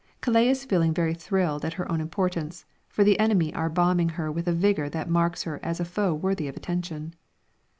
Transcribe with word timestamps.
Calais 0.19 0.49
is 0.49 0.65
feeling 0.65 0.95
very 0.95 1.13
thrilled 1.13 1.63
at 1.63 1.73
her 1.75 1.87
own 1.91 2.01
importance, 2.01 2.65
for 2.89 3.03
the 3.03 3.19
enemy 3.19 3.53
are 3.53 3.69
bombing 3.69 4.09
her 4.17 4.31
with 4.31 4.47
a 4.47 4.51
vigour 4.51 4.89
that 4.89 5.07
marks 5.07 5.43
her 5.43 5.59
as 5.61 5.79
a 5.79 5.85
foe 5.85 6.11
worthy 6.11 6.47
of 6.47 6.57
attention. 6.57 7.13